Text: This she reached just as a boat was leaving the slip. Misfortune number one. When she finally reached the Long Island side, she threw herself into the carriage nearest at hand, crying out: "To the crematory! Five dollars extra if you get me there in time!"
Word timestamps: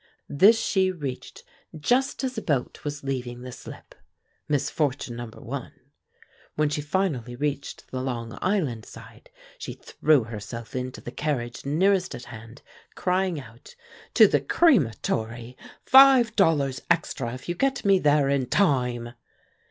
This 0.29 0.59
she 0.59 0.89
reached 0.91 1.43
just 1.77 2.23
as 2.23 2.35
a 2.35 2.41
boat 2.41 2.83
was 2.83 3.03
leaving 3.03 3.43
the 3.43 3.51
slip. 3.51 3.93
Misfortune 4.49 5.15
number 5.15 5.39
one. 5.39 5.73
When 6.55 6.69
she 6.69 6.81
finally 6.81 7.35
reached 7.35 7.91
the 7.91 8.01
Long 8.01 8.35
Island 8.41 8.83
side, 8.83 9.29
she 9.59 9.73
threw 9.73 10.23
herself 10.23 10.75
into 10.75 11.01
the 11.01 11.11
carriage 11.11 11.67
nearest 11.67 12.15
at 12.15 12.25
hand, 12.33 12.63
crying 12.95 13.39
out: 13.39 13.75
"To 14.15 14.27
the 14.27 14.41
crematory! 14.41 15.55
Five 15.85 16.35
dollars 16.35 16.81
extra 16.89 17.35
if 17.35 17.47
you 17.47 17.53
get 17.53 17.85
me 17.85 17.99
there 17.99 18.27
in 18.27 18.47
time!" 18.47 19.13